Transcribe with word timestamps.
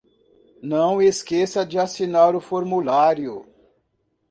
Não 0.63 0.99
esqueça 0.99 1.63
de 1.63 1.77
assinar 1.77 2.35
o 2.35 2.41
formulário. 2.41 3.45